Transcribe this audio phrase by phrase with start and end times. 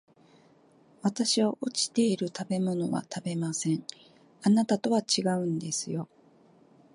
[1.03, 3.85] 私は落ちている食べ物を食べません、
[4.41, 6.09] あなたとは違うんですよ